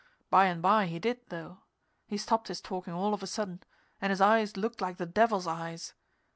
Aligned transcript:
By 0.31 0.45
and 0.47 0.63
by 0.63 0.87
he 0.87 0.97
did, 0.97 1.19
though. 1.29 1.59
He 2.07 2.17
stopped 2.17 2.47
his 2.47 2.59
talking 2.59 2.91
all 2.91 3.13
of 3.13 3.21
a 3.21 3.27
sudden, 3.27 3.61
and 4.01 4.09
his 4.09 4.19
eyes 4.19 4.57
looked 4.57 4.81
like 4.81 4.97
the 4.97 5.05
devil's 5.05 5.45
eyes. 5.45 5.93